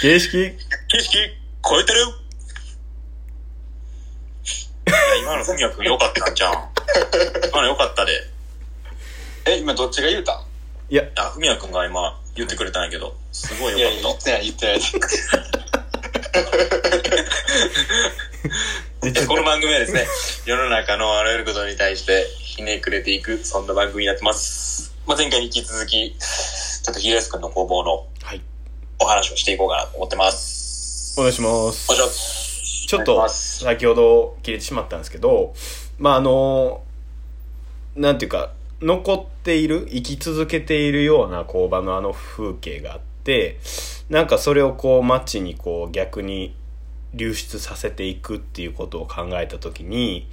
[0.00, 0.30] 形式？
[0.86, 1.18] 景色
[1.68, 1.98] 超えてる？
[1.98, 2.04] い
[4.94, 6.70] や今のふみやくんよかったんじゃん。
[7.50, 8.12] 今のよかったで。
[9.46, 10.36] え、今どっちが言うた？
[10.36, 10.42] ん
[10.88, 14.80] いや、あ、ふみやくんが今言ってくれたんやけど、すごいいや、よかっ言ってない、言ってない。
[19.14, 19.26] た。
[19.26, 20.06] この番組はですね、
[20.44, 24.94] 世の中のあらゆることに対してひねくれていく、そんな番組になってます。
[25.08, 28.08] まあ、前回に引き続き、ちょっとひろやすくんの工房のはい。
[29.00, 31.18] お話をしていこうかなと思ってます。
[31.18, 31.94] お願いしますお。
[31.94, 32.86] 願いします。
[32.86, 35.54] ちょっと、先ほど切れてしまったんですけど、
[35.98, 36.82] まあ、あの、
[37.96, 43.58] なんていうか、残っている、生き続けているような工場のあの風景があって、
[44.08, 46.54] なんかそれをこう街にこう逆に
[47.12, 50.28] 流出させていくっていうことを考えたときに、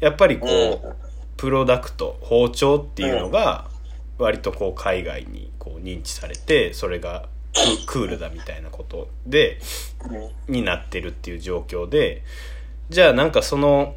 [0.00, 1.08] やっぱりこう、うん
[1.38, 3.70] プロダクト、包丁っていうのが、
[4.18, 7.28] 割とこう海外にこう認知されて、それが
[7.86, 9.60] ククールだみたいなことで、
[10.48, 12.22] になってるっていう状況で、
[12.90, 13.96] じゃあなんかその、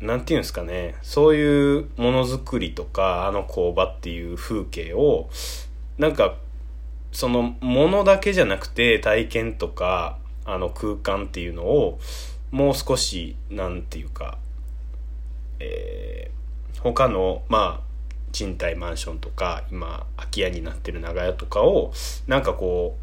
[0.00, 5.28] なんていうんですかね、そういうものづくりとか、あの工場っていう風景を、
[5.98, 6.36] なんか、
[7.12, 12.00] そのものだけじゃなくて体験とか、あの空間っていうのを、
[12.50, 14.38] もう少し、なんていうか、
[15.60, 16.42] えー
[16.82, 17.91] 他の、まあ、
[18.32, 21.92] 賃貸マンションとか、今、空き家になってる長屋とかを、
[22.26, 23.02] なんかこう、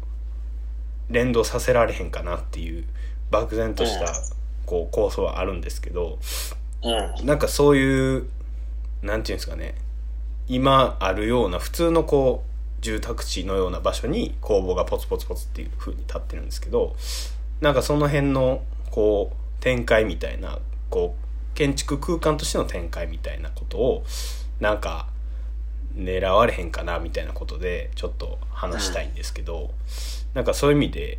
[1.10, 2.84] 連動させられへんかなっていう
[3.30, 4.12] 漠然とした
[4.64, 6.18] こう構想はあるんですけど
[6.82, 7.26] うん。
[7.26, 8.26] なんかそういう
[9.02, 9.74] なんていうんですかね
[10.48, 16.96] 今あるような普通のこう住宅地のような場所に工房がポツポツポツっていう風に立ってるんですけど
[17.60, 20.58] なんかその辺のこう展開みたいな
[20.88, 24.04] こう建築空間としての展開みたいなことを
[24.60, 25.08] なんか
[25.96, 29.70] 狙われへんかなみたいなことでちょっと話したいんですけど、
[30.34, 31.18] なんかそういう意味で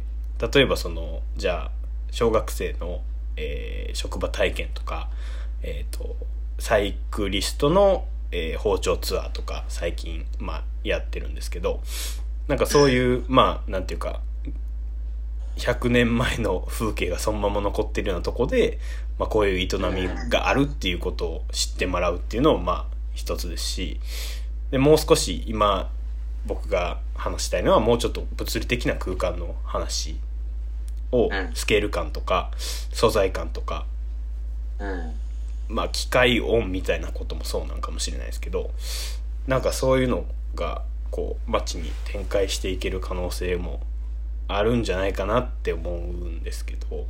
[0.54, 1.72] 例えばそのじゃあ
[2.12, 3.02] 小学生の、
[3.38, 5.10] えー職場体験とか、
[5.64, 6.16] えー、と
[6.60, 11.82] サイクリストの、えー包丁ツアーとか最近、まあ、やってるんですけど
[12.48, 14.22] なんかそういうまあなんていうか
[15.58, 18.80] 100年前の風景がそのまま残ってるようなとこで、
[19.20, 24.00] まあ、こういう営みがあるっていうことを知ってもらうっていうのもまあ一つですし
[24.72, 25.92] でもう少し今
[26.46, 30.18] 僕が話したいのはもうちょっと物理的な空間の話
[31.12, 33.86] をうんスケール感とか素材感とか
[34.80, 35.14] うん。
[35.68, 38.72] まあ機械音みたいなこともそうなんかもしれないですけど
[39.48, 43.82] なんかそういうのがこう街に展開していける可能性も
[44.48, 47.06] あるんじゃないかなって思うんですけど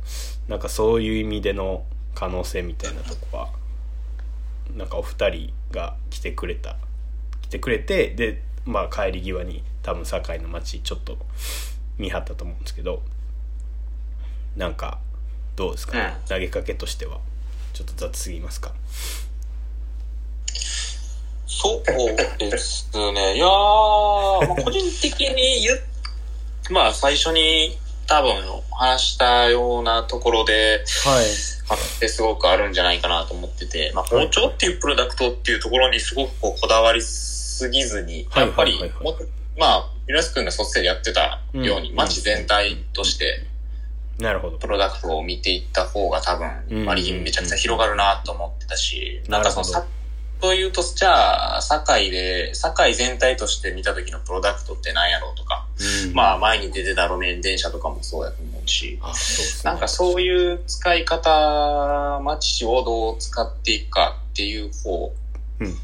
[0.48, 1.84] なんかそういう意味での
[2.14, 3.48] 可能性みたいなとこは
[4.76, 6.76] なんかお二人が来てくれた
[7.52, 11.18] 来てくれてでまあ帰り際に多分堺の街ちょっと
[11.98, 13.02] 見張ったと思うんですけど
[14.56, 15.00] なんか
[15.54, 17.18] どうですか、ねうん投げかけとしては。
[17.74, 18.72] ちょっと雑すぎますか？
[21.46, 21.82] そう
[22.38, 23.36] ですね。
[23.36, 25.78] いやー、まあ、個人的に言っ、
[26.70, 28.34] まあ最初に多分
[28.70, 31.24] 話したようなところで、はい。
[31.70, 37.31] あってすごくあるんじゃないかなと思ってて、まあ包丁っていうプロダクトっていうところにすごくこうこだわりす
[37.70, 38.78] ぎずに、はいやっぱり
[39.58, 41.96] まあ、ゆらすくんが卒生でやってたように、うん。
[41.96, 43.46] 街全体として
[44.18, 44.58] なるほど。
[44.58, 46.68] プロダクトを見ていった方が多うん。
[46.68, 49.84] 分、割にめちゃくちゃ広がるなと思ってたし、なんかそのさ
[50.40, 55.66] というと、じゃあ、堺で、堺全体として見た時のプロダクトって何やろうとか、
[56.06, 56.14] うん。
[56.14, 65.14] まあ前に出てた路面電車とかもそうやと思うし、あそうなんかそういう使い方、街をどう使っていくかっていう方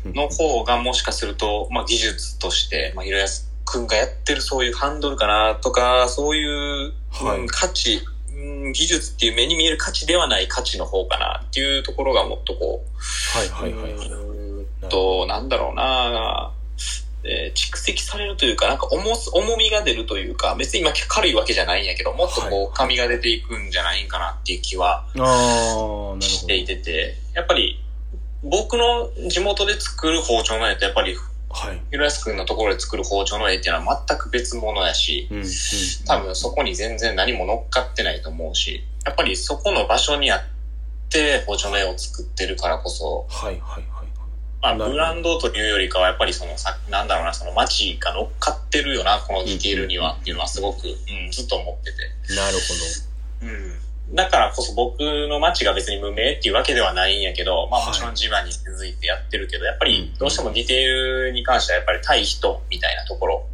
[0.07, 7.41] の方がもしかすると、まあ技術として、まあひろやすくんがやってるそういうハンドルかなとか、そういう、はい。
[7.41, 8.01] うん価値、
[8.35, 14.09] うん技術っていう目に見える価値ではない価値の方かなっていうところがもっとこう、はいはいはいはい。
[14.09, 16.53] うと、なんだろうな。
[17.25, 25.05] えー蓄積されるというか、なんか重す、重みが出るというか、別に今軽いわけじゃないんやけど、もっとはいこう、深みが出ていくんじゃないかなっていう気は
[26.21, 27.83] していてて、やっぱり、
[28.43, 31.21] 僕の地元で作る包丁の絵と、やっぱり、ど
[31.51, 31.81] はい。
[31.91, 35.45] ひろやすくんのところで作る包丁の絵っていうのは全く別物やし、うんうん。
[36.07, 40.41] 多分そこに全然何も乗っかってないと思うし、やっぱりそこの場所にあっ
[41.09, 44.09] て包丁の絵を作ってるからこそ、はいはいはい。
[44.61, 51.99] まあ、ブランドというよりかは、やっぱりそのさ、なんだろうな、その街が乗っかってるよな、このディテールにはっていうのはすごく、うん、ずっと思ってて。
[52.35, 52.59] なる
[53.43, 53.81] うん。
[54.15, 57.89] だからこそ僕の街が別に無名っていうわけではないんやけど、まあはい。
[57.89, 59.93] もちろん地場に気づいてやってるけど、やっぱうん。
[59.93, 63.47] りどうしてもディテールに関してはやっぱり対人みたいなところ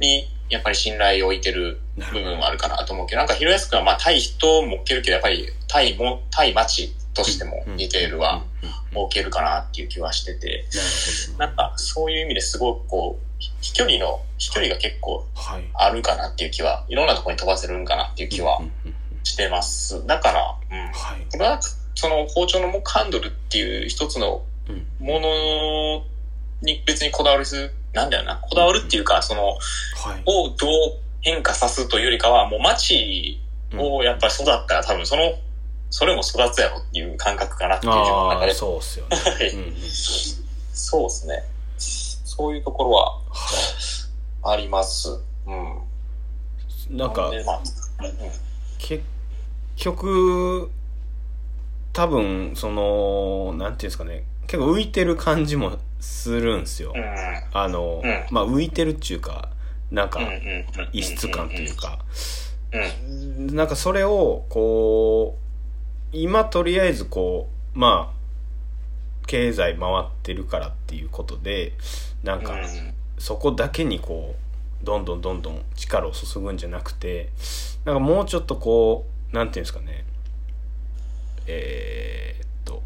[0.00, 8.68] にやっぱり信頼を置いてる部分はあるかなと思うけど、なんか、ひろやすくんは、まあ、対人も置けるけど、やっぱり、対も、対町としてもディテールはうん。
[8.68, 8.74] うん。
[8.92, 9.04] うん。
[9.04, 10.66] 置けるかなっていう気はしてて、
[11.38, 15.26] なんか、そういう意味ですごくこう、飛距離の、飛距離が結構
[15.74, 18.94] あるかなっていう気は、いろんなところに飛ばせるんかなっていう気はうんうんうん
[19.32, 20.06] してます。
[20.06, 20.86] だから、うん。
[20.92, 21.60] はいこれは、
[21.94, 26.04] その包丁の木ハンドルっていう一つのうんもの
[26.62, 29.56] に別にこだわりする、なんだよな、こだわるっていうか、その、は
[30.16, 30.70] いをどう
[31.22, 33.40] 変化さすというよりかは、もう街
[33.74, 35.22] をやっぱり育ったら多分その、
[35.90, 38.54] それも育つやろっていう感覚かなっていう自分のああ中で。
[38.54, 39.16] そうっすよね
[40.72, 41.44] そうですね。
[41.78, 43.18] そういうところは
[44.42, 45.18] はあります。
[45.46, 45.82] うん。
[46.90, 47.60] いなんかでまあ、
[48.78, 49.04] 結
[49.82, 50.70] 局
[51.92, 57.02] 多分そのなんていうんですかね結構浮いてる感じもするんですよ、うん。
[57.02, 57.08] うん。
[57.52, 59.48] あの、うんまあ浮いてるっていうか
[59.90, 60.20] なんか
[60.92, 61.98] 異質感というか、
[62.72, 63.54] うん。
[63.54, 65.36] なんかそれをこ
[66.12, 71.72] う今とりあえずこうまあ経済回ってるからっていうことで
[72.22, 74.34] なんかうんそこだけにこ
[74.82, 77.30] うどんどんどんどん力を注ぐんじゃなくて
[77.84, 80.04] なんかもうちょっとこうなんていうんですかね。
[81.46, 82.82] えーっと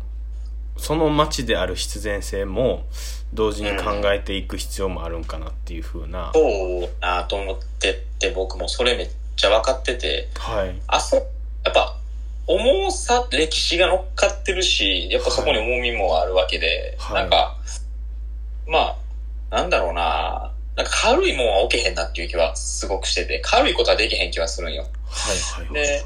[0.79, 2.87] その街である必然性も
[3.35, 10.81] 同時に考えていく必要もあるんかなっていう風な、そうなと思ってって僕もそれめっちゃ分かってて、はい。
[10.87, 11.23] あそ、や
[11.71, 11.97] っぱ、
[12.47, 17.23] 重さ、歴史が乗っかってるし、やっぱそこに重みもあるわけで、はい。
[17.23, 17.57] なんか、
[18.69, 18.97] ま
[19.51, 24.87] あ、なんだろうな、なんか軽いもんは置けへんなっていう気はすごくしてて、軽いことはできへん気はするんよ。
[25.09, 25.75] はいはい。
[25.75, 26.05] で、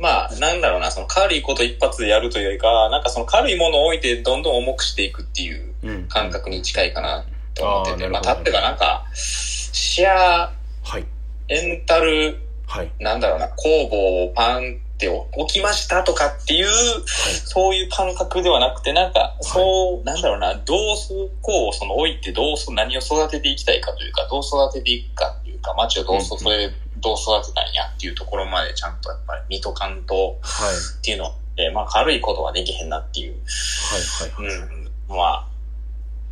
[0.00, 7.24] まあ、なんだろうな、その軽いこと一発でやるというよりかは、なんかその軽いものを置いてどんどん重くしていくっていううん感覚に近いかな
[7.54, 10.52] と思ってて、まあ、あーなるほど例えばなんか、シェア、
[10.82, 11.06] はい
[11.48, 16.66] エンタル、はいなんだろうな、工房をパンって置きましたとかっていう、
[17.06, 26.40] そういう感覚ではなくて、なんか、そう、なんだろうな、どうそこをその置いて、どうそ、何を育てていきたいかというか、どう育てていくかっていうか、街をどうそ、うん。
[26.40, 26.70] それ、
[27.00, 30.74] どう育てたんやっていうところまでちゃんとやっぱり見とかんとはい。
[30.98, 34.56] っていうので、まあ軽いことはできへんなっていう、はいはいはい。
[35.08, 35.48] うん、ま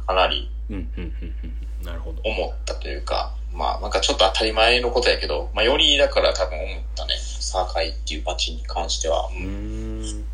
[0.03, 1.35] あ、かなりうんうんうん
[1.81, 1.87] うん。
[1.87, 2.21] なるほど。
[2.25, 9.27] 思ったというか、まあなんかちょっと当たり前のことやけど、まあよりだから多分思ったね、サーカイっていう街に関しては。
[9.29, 10.25] うーん。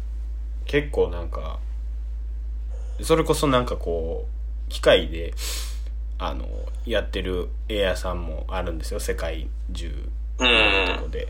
[0.67, 1.59] 結構なんか
[3.03, 4.27] それこそなんかこ
[4.69, 5.35] う機械で
[6.19, 6.47] あの
[6.87, 9.01] やってるエアさんもあるんですよ。
[9.01, 10.09] 世界中
[10.39, 11.29] うこで。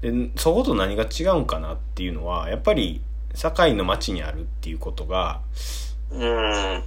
[0.00, 3.00] でそこと何が違うんかなっていうのはやっぱり
[3.34, 5.40] 堺の町にあるっていうことが
[6.10, 6.82] うん。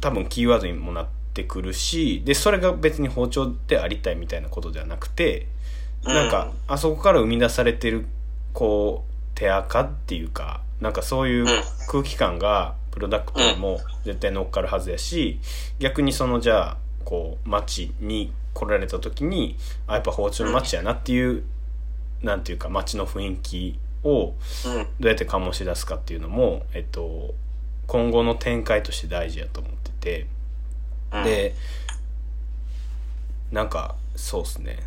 [0.00, 5.46] 多分キーワードにもなってくるしでそれが別に包丁でありたいみたいなことではなくて
[6.04, 8.06] なんか、あそこから生み出されてる
[8.52, 11.46] こう手垢っていうかなんかそういう
[11.88, 15.40] 空気感がプロダクトにも絶対乗っかるはずやし
[15.78, 19.56] 逆にそのじゃあこう街に来られた時に
[19.86, 21.44] あやっぱ包丁の街やなっていう
[22.22, 24.34] なんていうか街の雰囲気を
[24.66, 24.86] うん。
[25.00, 27.34] どうやって醸し出すかっていうのも、えっと、
[27.86, 30.26] 今後の展開として大事やと思ってて、
[31.12, 31.54] うん、で
[33.50, 34.78] なんかそうっすね。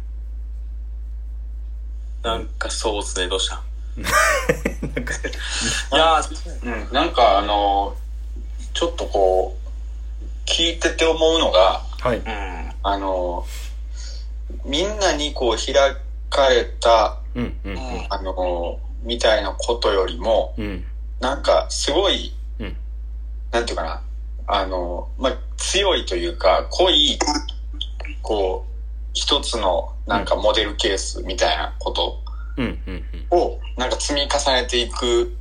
[2.24, 3.62] なんかそうっすね、どうした？
[4.88, 5.14] なんか
[5.94, 7.96] いやー、うん、なんかあの
[8.74, 12.18] ちょっとこう、聞いてて思うのが、はい。
[12.20, 12.72] うん。
[12.84, 13.46] あの
[14.64, 15.74] みんなにこう開
[16.30, 17.80] かれた、うんうんうん。
[18.10, 20.86] あのみたいなことよりも、うん。
[21.20, 22.78] なんかすごい、うん。
[23.52, 24.02] なんていうかな、
[24.48, 27.20] あの、まあ、強いというか、濃い、
[28.22, 28.72] こう、
[29.14, 32.22] 一つのなんかモデルケースみたいなこと
[32.56, 32.80] うん。
[32.88, 35.38] うんを、なんか積み重ねていく、うん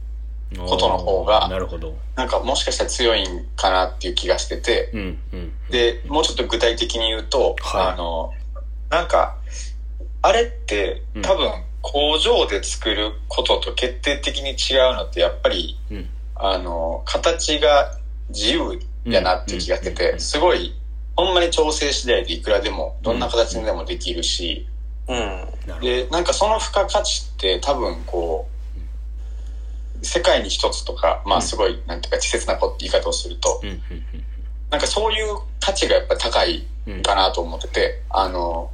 [0.57, 1.95] ことの方がなるほど。
[2.15, 7.93] なんかもしかしたら強いんかなっていう気がしてて、うんうんで、もうちょっと具体的に言うと、はい。
[7.93, 8.33] あの、
[8.89, 9.37] なんか、
[10.23, 11.23] あれってうん。
[11.23, 11.51] 多分
[11.83, 16.09] 工場で作ることと決定的に違うのってやっぱり、うん。
[16.35, 17.99] あの、形が
[18.31, 20.75] 自由やなっていう気がしてて、うんうんすごい、
[21.17, 24.67] ほんまに調整次第でいくらでも、どんな形でもできるし、
[25.09, 25.17] うん。
[25.17, 25.81] なるほど。
[25.81, 28.36] で、なんかその付加価値って多分こう、
[30.07, 31.39] 世界に一つとか、まうん。
[31.39, 33.61] あすごい、なんていうか稚拙な言い方をすると、
[34.71, 36.67] なんかそういう価値がやっぱり高い
[37.03, 38.71] かなと思ってて、あの、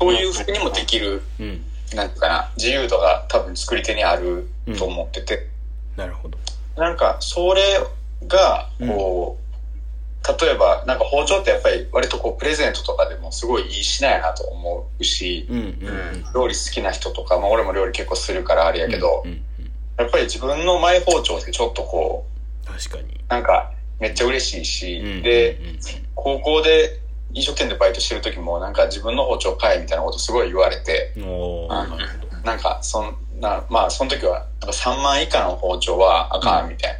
[0.00, 1.64] そういうふうにもできる、うん。
[1.94, 4.48] なんていうかな、自由度が多分作り手にある
[4.78, 5.48] と思ってて、
[5.96, 6.38] なるほど。
[6.76, 7.62] なんかそれ
[8.26, 9.42] が、こう、
[10.40, 15.48] 例えば、なんか包丁ってやっぱり割とこうプレゼントとかでもすごいいい品やなと思うし、
[16.34, 19.44] 料理好きな人とか、まあ俺も料理結構するからあれやけど、うんうんうん
[19.98, 22.26] やっぱり自分のマイ包丁ってちょっとこ
[22.64, 23.14] 確かに。
[23.14, 25.58] う、なんかめっちゃ嬉しいし、うんうんうんで、
[26.14, 27.00] 高校で
[27.34, 31.96] 飲食店でバイトしてる時もなんか自分の包丁買えみたいなことすごい言われて、あの
[32.44, 36.98] なんかそんな、まあその時はなんか3万以下の包丁はあかんみたいな。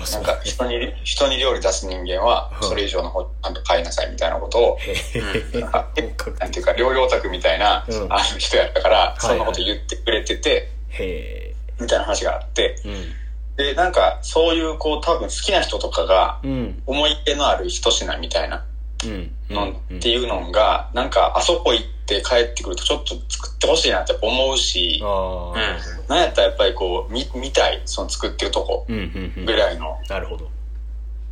[0.00, 2.68] あそなんか人に、人に料理出す人間はうん。
[2.68, 4.78] それ以上の包丁ちゃんと買いなさいみたいなことを、
[5.60, 8.12] なんていうか料理オタクみたいな、うん。
[8.12, 13.24] あの人やったから、いそんなこと言ってくれてて、へみたいな話があって、え
[13.56, 16.50] で、なんかそういうこう多分好きな人とかがうん。
[16.50, 18.64] うん思い入れのある一品みたいな
[19.04, 19.30] うん。
[19.50, 29.44] のっていうのが、なんかあそこ行って帰ってくるとちょっと作ってほしいなって思うし、ああなんやったらやっぱりこう見見たい、その作ってるとこうんうんうん。
[29.44, 30.50] ぐらいの、なるほど。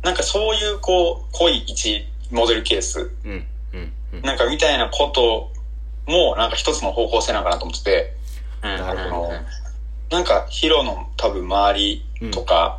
[0.03, 3.11] なんかそういうこう濃い一モデルケース。
[3.23, 4.21] うんうんうん。
[4.21, 5.51] なんかみたいなこと
[6.05, 8.13] もなんか一つの方向性なのかなと思ってて、
[8.61, 9.33] なるほど
[10.13, 11.99] なんかヒロの多分周り
[12.31, 12.77] とか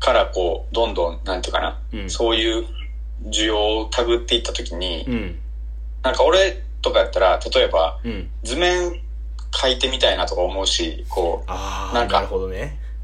[0.00, 2.10] からこう、どんどん、なんていうかな、うん。
[2.10, 2.64] そういう
[3.26, 5.38] 需要をたぐっていったときに、うん。
[6.02, 8.30] なんか俺とかやったら、例えばうん。
[8.42, 8.98] 図面
[9.50, 11.50] 描いてみたいなとか思うし、こう、
[11.94, 12.26] なんか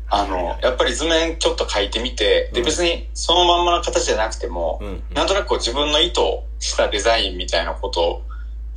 [0.09, 2.65] あの、やっぱり図面ちょっと描いてみて、でうん。
[2.65, 5.03] 別にそのまんまの形じゃなくても、うんうん。
[5.13, 6.23] なんとなくこう自分の意図
[6.59, 8.23] したデザインみたいなこと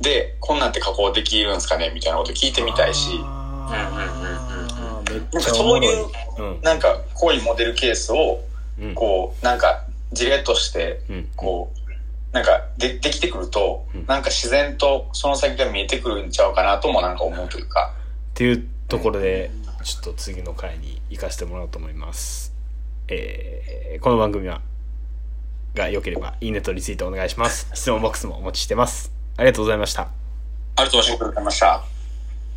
[0.02, 4.35] で、こんなんって加工できるんですかねみたいなこと聞いてみたいし、あーめっなん
[5.20, 6.60] ちゃおもろかそういう、うん。
[6.62, 8.40] なんか濃いモデルケースを、
[8.80, 8.94] うん。
[8.94, 11.28] こう、なんか事例として、うん。
[11.36, 11.86] こう、
[12.36, 17.94] なんかでできてくるとうん、なんか自然とその先が見えてくるんちゃうかなともなんか思うというか、
[18.32, 19.50] っていうところで
[19.82, 22.52] ちょっと次の回に行かせてもらおうと思います。
[23.08, 24.60] えーこの番組は
[25.74, 27.70] が良ければいいねとリツイートお願いします。
[27.72, 29.10] 質問ボックスもお待ちしてます。
[29.38, 30.02] ありがとうございました。
[30.02, 30.10] あ
[30.80, 31.95] りがとうございました。